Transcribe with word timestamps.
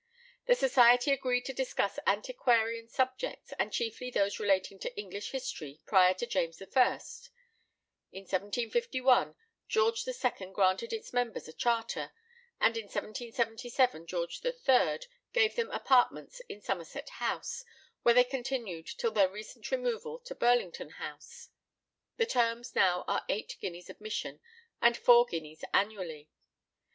The 0.47 0.55
society 0.55 1.11
agreed 1.11 1.45
to 1.45 1.53
discuss 1.53 1.99
antiquarian 2.07 2.87
subjects, 2.87 3.53
and 3.59 3.71
chiefly 3.71 4.09
those 4.09 4.39
relating 4.39 4.79
to 4.79 4.97
English 4.99 5.29
history 5.29 5.79
prior 5.85 6.15
to 6.15 6.25
James 6.25 6.59
I. 6.59 6.87
In 8.11 8.23
1751 8.23 9.35
George 9.67 10.07
II. 10.07 10.47
granted 10.53 10.91
its 10.91 11.13
members 11.13 11.47
a 11.47 11.53
charter, 11.53 12.11
and 12.59 12.75
in 12.77 12.85
1777 12.85 14.07
George 14.07 14.41
III. 14.43 15.01
gave 15.33 15.55
them 15.55 15.69
apartments 15.69 16.39
in 16.49 16.61
Somerset 16.61 17.09
House, 17.19 17.63
where 18.01 18.15
they 18.15 18.23
continued 18.23 18.87
till 18.87 19.11
their 19.11 19.29
recent 19.29 19.69
removal 19.69 20.17
to 20.21 20.33
Burlington 20.33 20.89
House. 20.97 21.49
The 22.17 22.25
terms 22.25 22.73
now 22.73 23.05
are 23.07 23.23
eight 23.29 23.55
guineas 23.61 23.87
admission, 23.87 24.39
and 24.81 24.97
four 24.97 25.25
guineas 25.27 25.63
annually. 25.75 26.31